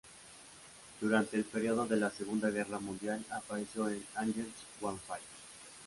Durante 0.99 1.37
el 1.37 1.43
período 1.43 1.85
de 1.85 1.95
la 1.97 2.09
Segunda 2.09 2.49
Guerra 2.49 2.79
Mundial, 2.79 3.23
apareció 3.29 3.87
en 3.87 4.03
"Angels 4.15 4.49
One 4.81 4.97
Five". 5.05 5.19